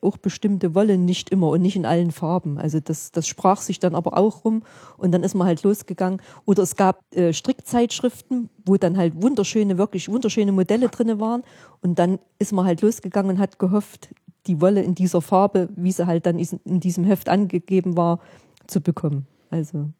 [0.00, 2.58] auch bestimmte Wolle nicht immer und nicht in allen Farben.
[2.58, 4.62] Also das, das sprach sich dann aber auch rum
[4.96, 6.22] und dann ist man halt losgegangen.
[6.46, 11.42] Oder es gab äh, Strickzeitschriften, wo dann halt wunderschöne, wirklich wunderschöne Modelle drin waren
[11.82, 14.08] und dann ist man halt losgegangen und hat gehofft,
[14.46, 18.20] die Wolle in dieser Farbe, wie sie halt dann in diesem Heft angegeben war,
[18.66, 19.26] zu bekommen.
[19.50, 19.90] Also.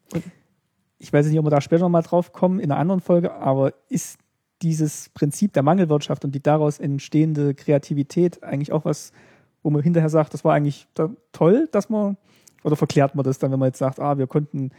[0.97, 3.73] Ich weiß nicht, ob wir da später nochmal drauf kommen in einer anderen Folge, aber
[3.89, 4.19] ist
[4.61, 9.11] dieses Prinzip der Mangelwirtschaft und die daraus entstehende Kreativität eigentlich auch was,
[9.63, 10.87] wo man hinterher sagt, das war eigentlich
[11.31, 12.17] toll, dass man,
[12.63, 14.71] oder verklärt man das dann, wenn man jetzt sagt, ah, wir konnten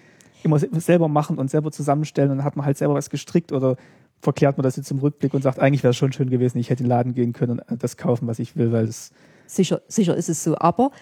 [0.43, 3.77] immer selber machen und selber zusammenstellen und dann hat man halt selber was gestrickt oder
[4.21, 6.71] verklärt man das jetzt im Rückblick und sagt, eigentlich wäre es schon schön gewesen, ich
[6.71, 9.13] hätte in den Laden gehen können und das kaufen, was ich will, weil es.
[9.51, 10.57] Sicher, sicher ist es so.
[10.59, 10.93] Aber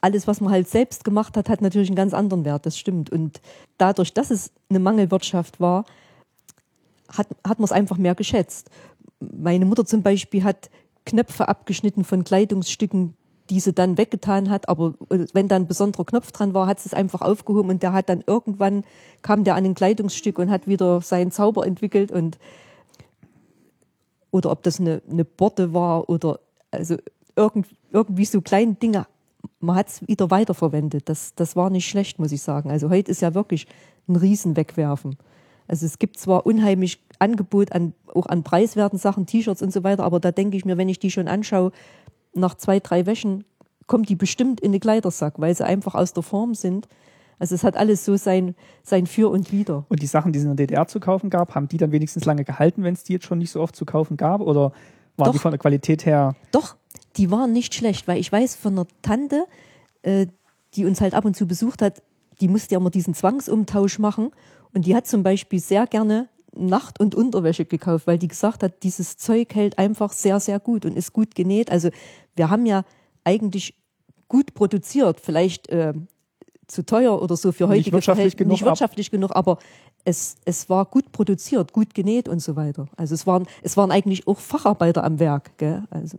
[0.00, 3.10] alles, was man halt selbst gemacht hat, hat natürlich einen ganz anderen Wert, das stimmt.
[3.10, 3.40] Und
[3.78, 5.84] dadurch, dass es eine Mangelwirtschaft war,
[7.08, 8.70] hat, hat man es einfach mehr geschätzt.
[9.20, 10.70] Meine Mutter zum Beispiel hat
[11.04, 13.14] Knöpfe abgeschnitten von Kleidungsstücken,
[13.50, 16.80] die sie dann weggetan hat, aber äh, wenn dann ein besonderer Knopf dran war, hat
[16.80, 18.84] sie es einfach aufgehoben und der hat dann irgendwann
[19.20, 22.38] kam der an ein Kleidungsstück und hat wieder seinen Zauber entwickelt und
[24.30, 26.40] oder ob das eine, eine Borte war oder
[26.74, 26.96] also
[27.36, 29.06] irgend, irgendwie so kleine Dinge,
[29.60, 31.08] man hat es wieder weiterverwendet.
[31.08, 32.70] Das, das war nicht schlecht, muss ich sagen.
[32.70, 33.66] Also heute ist ja wirklich
[34.08, 35.16] ein Riesenwegwerfen.
[35.66, 40.04] Also es gibt zwar unheimlich Angebot an, auch an preiswerten Sachen, T-Shirts und so weiter,
[40.04, 41.72] aber da denke ich mir, wenn ich die schon anschaue,
[42.34, 43.44] nach zwei, drei Wäschen
[43.86, 46.88] kommt die bestimmt in den Kleidersack, weil sie einfach aus der Form sind.
[47.38, 49.84] Also es hat alles so sein, sein Für und Wider.
[49.88, 52.24] Und die Sachen, die es in der DDR zu kaufen gab, haben die dann wenigstens
[52.24, 54.40] lange gehalten, wenn es die jetzt schon nicht so oft zu kaufen gab?
[54.40, 54.72] Oder
[55.16, 56.34] waren doch, die von der Qualität her?
[56.50, 56.76] Doch,
[57.16, 59.46] die waren nicht schlecht, weil ich weiß von einer Tante,
[60.02, 60.26] äh,
[60.74, 62.02] die uns halt ab und zu besucht hat,
[62.40, 64.30] die musste ja immer diesen Zwangsumtausch machen
[64.72, 68.82] und die hat zum Beispiel sehr gerne Nacht- und Unterwäsche gekauft, weil die gesagt hat,
[68.82, 71.70] dieses Zeug hält einfach sehr, sehr gut und ist gut genäht.
[71.70, 71.90] Also
[72.36, 72.84] wir haben ja
[73.24, 73.74] eigentlich
[74.28, 75.20] gut produziert.
[75.20, 75.94] Vielleicht äh,
[76.66, 79.58] zu teuer oder so für heutige wirtschaftlich Verhält- genug, nicht wirtschaftlich genug, aber
[80.04, 82.86] es, es war gut produziert, gut genäht und so weiter.
[82.96, 85.56] Also es waren, es waren eigentlich auch Facharbeiter am Werk.
[85.58, 85.84] Gell?
[85.90, 86.18] Also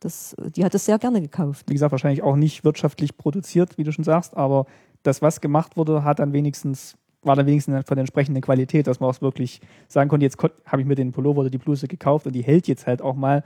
[0.00, 1.66] das, die hat es sehr gerne gekauft.
[1.68, 4.66] Wie gesagt, wahrscheinlich auch nicht wirtschaftlich produziert, wie du schon sagst, aber
[5.02, 9.00] das, was gemacht wurde, hat dann wenigstens, war dann wenigstens von der entsprechenden Qualität, dass
[9.00, 12.26] man auch wirklich sagen konnte, jetzt habe ich mir den Pullover oder die Bluse gekauft
[12.26, 13.44] und die hält jetzt halt auch mal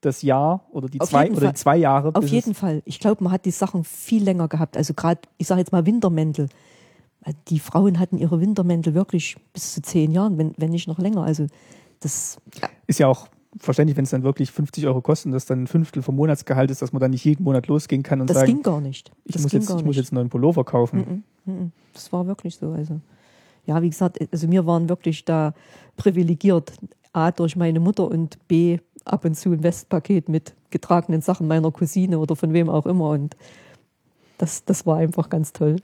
[0.00, 2.14] das Jahr oder die Auf zwei oder die zwei Jahre.
[2.14, 2.82] Auf jeden Fall.
[2.84, 4.76] Ich glaube, man hat die Sachen viel länger gehabt.
[4.76, 6.48] Also gerade, ich sage jetzt mal Wintermäntel.
[7.48, 11.22] Die Frauen hatten ihre Wintermäntel wirklich bis zu zehn Jahren, wenn, wenn nicht noch länger.
[11.22, 11.46] Also
[12.00, 12.38] das,
[12.86, 16.02] Ist ja auch verständlich, wenn es dann wirklich 50 Euro kosten, dass dann ein Fünftel
[16.02, 18.62] vom Monatsgehalt ist, dass man dann nicht jeden Monat losgehen kann und das sagen, ging
[18.62, 19.10] gar nicht.
[19.24, 21.24] ich, das muss ging jetzt, ich muss jetzt einen neuen Pullover kaufen.
[21.94, 22.72] Das war wirklich so.
[22.72, 23.00] Also
[23.64, 25.54] ja, wie gesagt, also wir waren wirklich da
[25.96, 26.72] privilegiert.
[27.12, 31.70] A durch meine Mutter und B ab und zu ein Westpaket mit getragenen Sachen meiner
[31.70, 33.10] Cousine oder von wem auch immer.
[33.10, 33.36] Und
[34.36, 35.76] das, das war einfach ganz toll.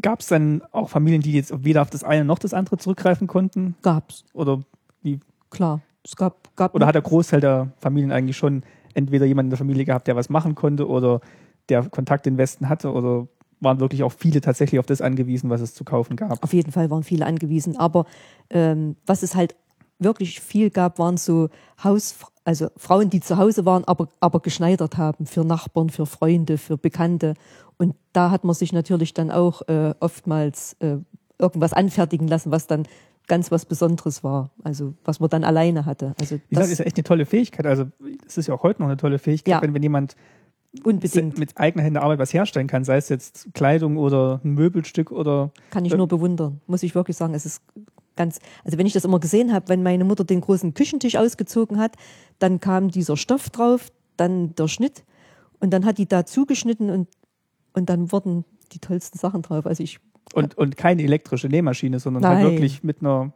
[0.00, 3.26] Gab es dann auch Familien, die jetzt weder auf das eine noch das andere zurückgreifen
[3.26, 3.74] konnten?
[3.82, 4.62] Gab's, Oder
[5.02, 5.80] wie klar.
[6.04, 8.62] Es gab, gab Oder hat der Großteil der Familien eigentlich schon
[8.94, 11.20] entweder jemanden in der Familie gehabt, der was machen konnte oder
[11.68, 13.26] der Kontakt in den Westen hatte oder
[13.60, 16.42] waren wirklich auch viele tatsächlich auf das angewiesen, was es zu kaufen gab?
[16.42, 17.76] Auf jeden Fall waren viele angewiesen.
[17.76, 18.04] Aber
[18.50, 19.56] ähm, was es halt
[19.98, 21.48] wirklich viel gab, waren so
[21.82, 26.58] Haus, also Frauen, die zu Hause waren, aber, aber geschneidert haben für Nachbarn, für Freunde,
[26.58, 27.34] für Bekannte.
[27.76, 30.98] Und da hat man sich natürlich dann auch äh, oftmals äh,
[31.38, 32.86] irgendwas anfertigen lassen, was dann
[33.26, 34.50] ganz was Besonderes war.
[34.62, 36.14] Also was man dann alleine hatte.
[36.20, 37.66] Also Wie gesagt, das ist ja echt eine tolle Fähigkeit.
[37.66, 37.86] Also
[38.26, 39.62] es ist ja auch heute noch eine tolle Fähigkeit, Ja.
[39.62, 40.14] wenn, wenn jemand
[40.84, 45.10] unbedingt mit eigener Hände Arbeit was herstellen kann, sei es jetzt Kleidung oder ein Möbelstück
[45.10, 47.34] oder kann ich Äh, nur bewundern, muss ich wirklich sagen.
[47.34, 47.62] Es ist
[48.16, 51.78] ganz, also wenn ich das immer gesehen habe, wenn meine Mutter den großen Küchentisch ausgezogen
[51.78, 51.92] hat,
[52.38, 55.04] dann kam dieser Stoff drauf, dann der Schnitt
[55.60, 57.08] und dann hat die da zugeschnitten und,
[57.74, 59.66] und dann wurden die tollsten Sachen drauf.
[59.66, 59.98] Also ich,
[60.34, 62.52] und, und keine elektrische Nähmaschine, sondern halt Nein.
[62.52, 63.32] wirklich mit einer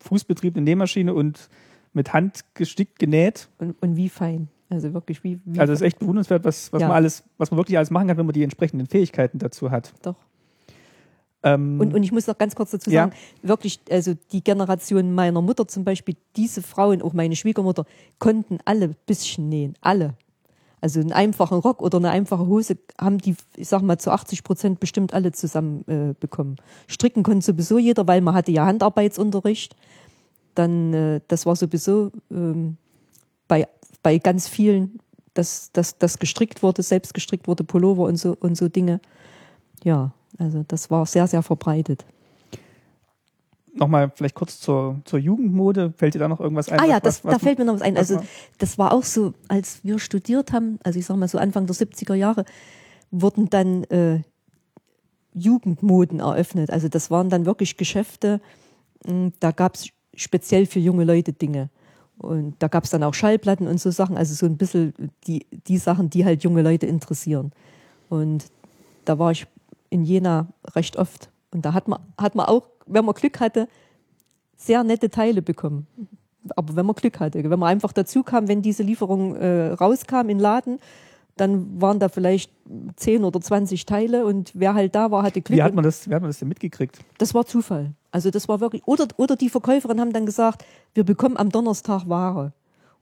[0.00, 1.48] fußbetriebenen Nähmaschine und
[1.92, 3.48] mit Hand gestickt genäht.
[3.58, 4.48] und, und wie fein.
[4.70, 6.88] Also wirklich wie, wie Also es ist echt bewundernswert, was, was Ja.
[6.88, 9.92] man alles, was man wirklich alles machen kann, wenn man die entsprechenden Fähigkeiten dazu hat.
[10.02, 10.16] doch.
[11.44, 13.02] Ähm, Und, und ich muss noch ganz kurz dazu Ja.
[13.04, 17.84] sagen, wirklich, also die Generation meiner Mutter zum Beispiel, diese Frauen, auch meine Schwiegermutter,
[18.18, 19.74] konnten alle ein bisschen nähen.
[19.82, 20.14] Alle.
[20.80, 24.42] Also einen einfachen Rock oder eine einfache Hose haben die, ich sag mal, zu 80
[24.42, 26.56] Prozent bestimmt alle zusammen äh, bekommen.
[26.88, 29.76] Stricken konnte sowieso jeder, weil man hatte ja Handarbeitsunterricht.
[30.54, 32.76] Dann, äh, das war sowieso ähm,
[33.48, 33.66] bei,
[34.02, 34.98] bei ganz vielen,
[35.32, 39.00] dass, dass gestrickt wurde, selbst gestrickt wurde, Pullover und so, und so Dinge.
[39.84, 42.04] Ja, also das war sehr, sehr verbreitet.
[43.76, 45.92] Nochmal vielleicht kurz zur, zur Jugendmode.
[45.96, 46.78] Fällt dir da noch irgendwas ein?
[46.78, 47.96] Ah ja, was- das, was, da fällt mir noch was ein.
[47.96, 48.20] Also
[48.58, 51.74] das war auch so, als wir studiert haben, also ich sag mal so Anfang der
[51.74, 52.44] 70er Jahre,
[53.10, 54.20] wurden dann äh,
[55.34, 56.70] Jugendmoden eröffnet.
[56.70, 58.40] Also das waren dann wirklich Geschäfte,
[59.06, 61.70] mh, da gab es speziell für junge Leute Dinge.
[62.18, 64.94] Und da gab es dann auch Schallplatten und so Sachen, also so ein bisschen
[65.26, 67.50] die, die Sachen, die halt junge Leute interessieren.
[68.08, 68.44] Und
[69.04, 69.48] da war ich
[69.94, 71.30] in Jena recht oft.
[71.52, 73.68] Und da hat man, hat man auch, wenn man Glück hatte,
[74.56, 75.86] sehr nette Teile bekommen.
[76.56, 80.22] Aber wenn man Glück hatte, wenn man einfach dazu kam, wenn diese Lieferung äh, rauskam
[80.22, 80.80] in den Laden,
[81.36, 82.50] dann waren da vielleicht
[82.96, 85.58] 10 oder 20 Teile und wer halt da war, hatte Glück.
[85.58, 86.98] wie, hat man das, wie hat man das denn mitgekriegt?
[87.18, 87.92] das war Zufall.
[88.10, 92.08] Also das war wirklich, oder, oder die Verkäuferin haben dann gesagt, wir bekommen am Donnerstag
[92.08, 92.52] Ware.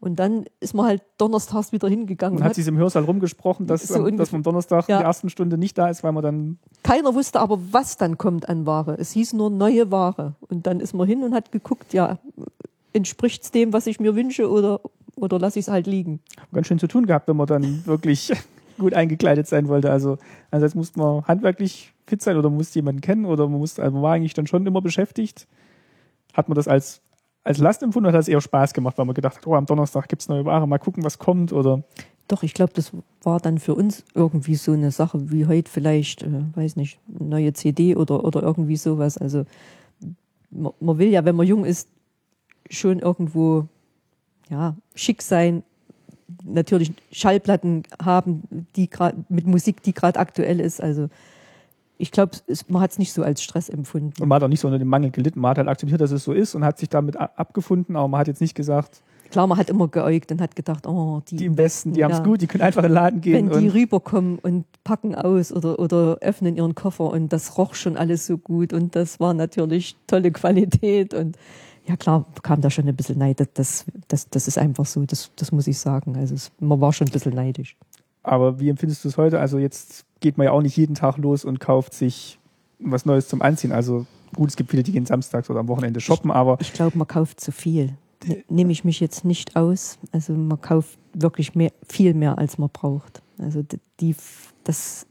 [0.03, 2.39] Und dann ist man halt donnerstags wieder hingegangen.
[2.39, 4.99] Und hat hat, sie es im Hörsaal rumgesprochen, dass, So dass am Donnerstag Ja.
[4.99, 8.49] der ersten Stunde nicht da ist, weil man dann keiner wusste aber, was dann kommt
[8.49, 8.97] an Ware.
[8.99, 10.35] Es hieß nur neue Ware.
[10.49, 12.19] Und dann ist man hin und hat geguckt, ja,
[12.93, 14.81] entspricht es dem, was ich mir wünsche oder,
[15.15, 16.19] oder lasse ich es halt liegen.
[16.53, 18.33] ganz schön zu tun gehabt, wenn man dann wirklich
[18.81, 19.93] gut eingekleidet sein wollte.
[19.93, 20.19] Also
[20.51, 23.95] einerseits musste man handwerklich fit sein oder man musste jemanden kennen oder man musste, also
[23.95, 25.47] man war eigentlich dann schon immer beschäftigt.
[26.35, 27.02] Hat man das als,
[27.45, 29.67] als Last empfunden oder hat es eher Spaß gemacht, weil man gedacht hat, oh, am
[29.67, 31.83] Donnerstag gibt es neue Ware, mal gucken, was kommt oder
[32.29, 36.23] Doch, ich glaube, das war dann für uns irgendwie so eine Sache wie heute vielleicht,
[36.23, 39.19] äh, weiß nicht, neue CD oder, oder irgendwie sowas.
[39.19, 39.45] Also
[40.51, 41.89] man, man will ja, wenn man jung ist,
[42.71, 43.67] schon irgendwo
[44.49, 45.63] ja, schick sein,
[46.45, 50.81] natürlich Schallplatten haben, die gerade mit Musik, die gerade aktuell ist.
[50.81, 51.09] Also
[51.99, 52.33] ich glaube,
[52.69, 54.21] man hat es nicht so als Stress empfunden.
[54.21, 55.41] und man hat auch nicht so unter dem Mangel gelitten.
[55.41, 58.21] Man hat halt akzeptiert, dass es so ist und hat sich damit abgefunden, aber man
[58.21, 59.03] hat jetzt nicht gesagt,
[59.33, 62.11] Klar, man hat immer geäugt und hat gedacht, oh, die, die im Westen, die haben
[62.11, 62.25] es ja.
[62.25, 63.51] gut, die können einfach in den Laden gehen.
[63.51, 67.97] wenn die rüberkommen und packen aus oder, oder öffnen ihren Koffer und das roch schon
[67.97, 71.39] alles so gut und das war natürlich tolle Qualität und
[71.87, 73.43] ja klar, kam da schon ein bisschen Neid.
[73.55, 76.15] Das, das, das ist einfach so, das, das muss ich sagen.
[76.17, 77.77] Also es, man war schon ein bisschen neidisch.
[78.23, 79.41] Aber wie empfindest du es heute?
[79.41, 82.39] Also jetzt geht man ja auch nicht jeden Tag los und kauft sich
[82.79, 83.73] was Neues zum Anziehen.
[83.73, 86.97] Also gut, es gibt viele, die gehen samstags oder am Wochenende shoppen, aber Ich glaube,
[86.99, 87.97] man kauft zu viel.
[88.27, 89.99] Ne- Nehme ich mich jetzt nicht aus.
[90.13, 93.23] Also man kauft wirklich mehr, viel mehr, als man braucht.
[93.39, 93.65] Also
[94.01, 94.15] die,
[94.65, 95.07] das,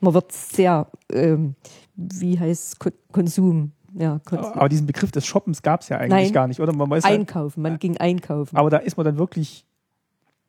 [0.00, 1.54] man wird sehr, ähm,
[1.94, 4.52] wie heißt es, Ko- Konsum, ja, Konsum.
[4.54, 6.32] aber diesen Begriff des Shoppens gab es ja eigentlich Nein.
[6.32, 6.72] gar nicht, oder?
[6.72, 7.62] Man weiß halt, einkaufen.
[7.62, 8.56] Man ging einkaufen.
[8.56, 9.64] aber da ist man dann wirklich,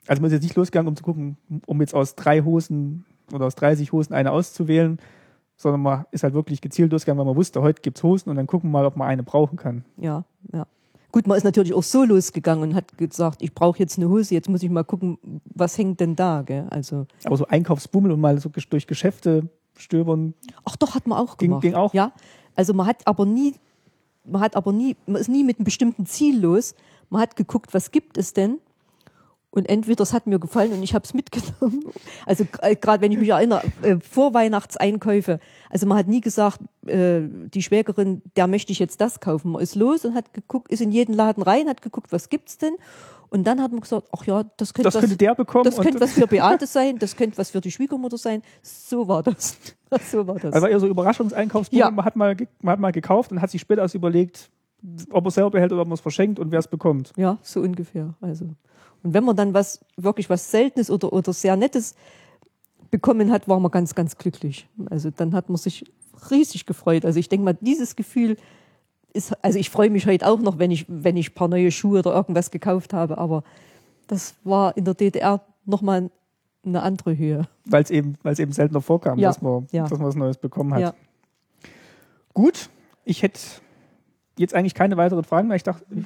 [0.08, 3.46] also man ist jetzt nicht losgegangen, um zu gucken, um jetzt aus drei Hosen oder
[3.46, 5.00] aus 30 Hosen eine auszuwählen,
[5.56, 8.48] sondern man ist halt wirklich gezielt losgegangen, weil man wusste, heute gibt's Hosen und dann
[8.48, 9.86] gucken wir mal, ob man eine brauchen kann.
[9.98, 10.66] Ja, ja.
[11.12, 14.34] Gut, man ist natürlich auch so losgegangen und hat gesagt, ich brauche jetzt eine Hose,
[14.34, 15.18] jetzt muss ich mal gucken,
[15.54, 16.66] was hängt denn da, gell?
[16.70, 20.34] Also, Aber so Einkaufsbummel und mal so durch Geschäfte stöbern,
[20.64, 21.62] ach doch, hat man auch Ging- gemacht.
[21.64, 21.94] ging auch?
[21.94, 22.14] Ja,
[22.56, 23.56] also man hat aber nie,
[24.26, 26.76] man hat aber nie, man ist nie mit einem bestimmten Ziel los.
[27.10, 28.60] Man hat geguckt, was gibt es denn?
[29.54, 31.84] Und entweder es hat mir gefallen und ich habe es mitgenommen.
[32.26, 35.40] Also äh, gerade wenn ich mich erinnere, äh, Vorweihnachtseinkäufe.
[35.70, 39.52] Also man hat nie gesagt, äh, die Schwägerin, der möchte ich jetzt das kaufen.
[39.52, 42.58] Man ist los und hat geguckt, ist in jeden Laden rein, hat geguckt, was gibt's
[42.58, 42.76] denn?
[43.30, 45.64] Und dann hat man gesagt, ach ja, das könnte das was, könnte der bekommen.
[45.64, 48.44] das könnte was für Beate sein, das könnte was für die Schwiegermutter sein.
[48.62, 49.58] So war das.
[50.10, 50.54] So war das.
[50.54, 51.82] Also eher so Überraschungseinkaufsbummel.
[51.82, 51.92] Ja.
[51.92, 54.50] Man, hat mal, man hat mal gekauft und hat sich später erst überlegt,
[55.12, 57.12] ob er es selber behält oder ob man es verschenkt und wer es bekommt.
[57.18, 58.14] Ja, so ungefähr.
[58.22, 58.56] Also.
[59.04, 61.96] Und wenn man dann was, wirklich was Seltenes oder, oder sehr Nettes
[62.92, 64.68] bekommen hat, war man ganz, ganz glücklich.
[64.90, 65.86] Also dann hat man sich
[66.30, 67.06] riesig gefreut.
[67.06, 68.38] Also ich denke mal, dieses Gefühl
[69.14, 71.72] ist, also ich freue mich heute auch noch, wenn ich, wenn ich ein paar neue
[71.72, 73.44] Schuhe oder irgendwas gekauft habe, aber
[74.08, 76.10] das war in der DDR nochmal
[76.64, 77.48] eine andere Höhe.
[77.66, 79.88] Weil es eben, weil es eben seltener vorkam, Ja, dass, man, ja.
[79.88, 80.82] dass man was Neues bekommen hat.
[80.82, 80.94] Ja.
[82.34, 82.70] Gut,
[83.04, 83.40] ich hätte
[84.38, 85.56] jetzt eigentlich keine weiteren Fragen mehr.
[85.58, 86.06] Ich dachte, ich-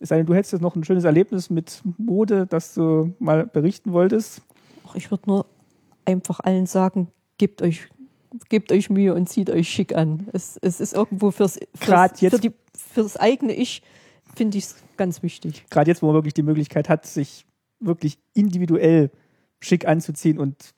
[0.00, 3.46] es sei denn, du hättest jetzt noch ein schönes Erlebnis mit Mode, das du mal
[3.46, 4.42] berichten wolltest.
[4.86, 5.46] Ach, ich würde nur
[6.04, 7.88] einfach allen sagen, gebt euch,
[8.48, 10.28] gebt euch Mühe und zieht euch schick an.
[10.32, 13.82] Es, es ist irgendwo fürs, fürs, jetzt- für die, fürs eigene Ich,
[14.36, 15.64] finde ich es ganz wichtig.
[15.70, 17.46] Gerade jetzt, wo man wirklich die Möglichkeit hat, sich
[17.80, 19.10] wirklich individuell
[19.60, 20.74] schick anzuziehen und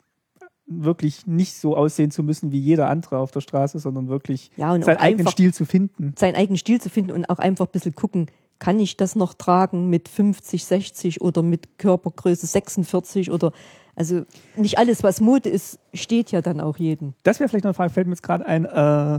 [0.69, 4.71] wirklich nicht so aussehen zu müssen wie jeder andere auf der Straße, sondern wirklich Ja,
[4.83, 6.13] seinen eigenen Stil zu finden.
[6.19, 8.27] seinen eigenen Stil zu finden und auch einfach ein bisschen gucken,
[8.59, 13.53] kann ich das noch tragen mit 50, 60 oder mit Körpergröße 46 oder
[13.95, 14.25] also
[14.57, 17.15] nicht alles, was Mode ist, steht ja dann auch jedem.
[17.23, 19.19] Das wäre vielleicht noch eine Frage, fällt mir jetzt gerade ein, äh,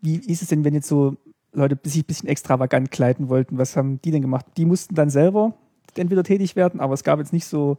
[0.00, 1.16] wie ist es denn, wenn jetzt so
[1.52, 3.58] Leute sich ein bisschen extravagant kleiden wollten?
[3.58, 4.46] Was haben die denn gemacht?
[4.56, 5.54] Die mussten dann selber
[5.96, 7.76] entweder tätig werden, aber es gab jetzt nicht so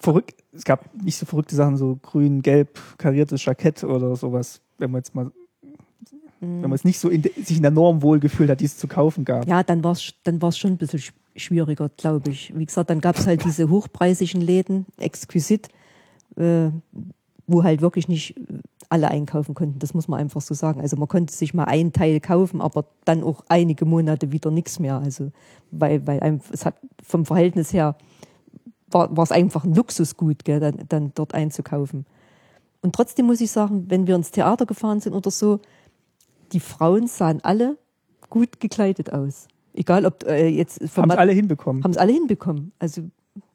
[0.00, 4.90] verrückt, es gab nicht so verrückte Sachen, so grün, gelb, kariertes Jackett oder sowas, wenn
[4.90, 5.30] man jetzt mal,
[6.40, 8.76] wenn man es nicht so in, de- sich in der Norm wohlgefühlt hat, die es
[8.76, 9.46] zu kaufen gab.
[9.48, 12.52] Ja, dann war es dann war's schon ein bisschen sch- schwieriger, glaube ich.
[12.56, 15.68] Wie gesagt, dann gab es halt diese hochpreisigen Läden, exquisit,
[16.36, 16.68] äh,
[17.46, 18.34] wo halt wirklich nicht
[18.88, 19.78] alle einkaufen konnten.
[19.78, 20.80] Das muss man einfach so sagen.
[20.80, 24.78] Also man konnte sich mal einen Teil kaufen, aber dann auch einige Monate wieder nichts
[24.78, 24.98] mehr.
[24.98, 25.32] Also
[25.70, 27.96] weil, weil einem, es hat vom Verhältnis her
[28.90, 32.06] war es einfach ein Luxusgut, gell, dann, dann dort einzukaufen.
[32.82, 35.60] Und trotzdem muss ich sagen, wenn wir ins Theater gefahren sind oder so,
[36.52, 37.78] die Frauen sahen alle
[38.28, 39.48] gut gekleidet aus.
[39.74, 41.84] Egal ob äh, jetzt Haben es alle hinbekommen.
[41.84, 42.72] haben es alle hinbekommen.
[42.78, 43.02] Also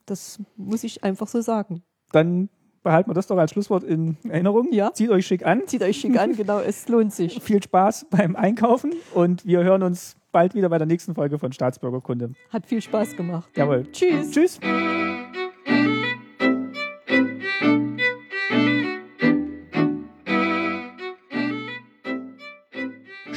[0.06, 1.84] das muss ich einfach so sagen.
[2.12, 2.50] Dann
[2.84, 4.72] behalten wir das doch als Schlusswort in Erinnerung.
[4.72, 4.94] Ja.
[4.94, 5.64] Zieht euch schick an.
[5.68, 7.40] Zieht euch schick an, genau, es lohnt sich.
[7.44, 11.52] Viel Spaß beim Einkaufen und wir hören uns bald wieder bei der nächsten Folge von
[11.52, 12.32] Staatsbürgerkunde.
[12.50, 13.50] Hat viel Spaß gemacht.
[13.56, 13.86] Jawohl.
[13.92, 14.32] Tschüss.
[14.32, 14.60] Tschüss.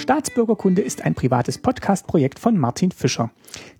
[0.04, 3.30] Staatsbürgerkunde ist ein privates Podcast-Projekt von Martin Fischer.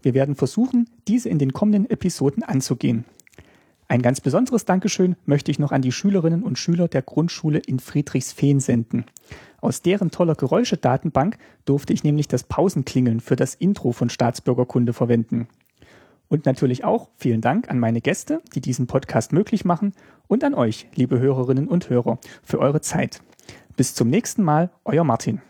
[0.01, 3.05] Wir werden versuchen, diese in den kommenden Episoden anzugehen.
[3.87, 7.79] Ein ganz besonderes Dankeschön möchte ich noch an die Schülerinnen und Schüler der Grundschule in
[7.79, 9.05] Friedrichsfehn senden.
[9.61, 15.47] Aus deren toller Geräuschedatenbank durfte ich nämlich das Pausenklingeln für das Intro von Staatsbürgerkunde verwenden.
[16.27, 19.93] Und natürlich auch vielen Dank an meine Gäste, die diesen Podcast möglich machen
[20.27, 23.21] und an euch, liebe Hörerinnen und Hörer, für eure Zeit.
[23.77, 25.41] Bis zum nächsten Mal, euer Martin.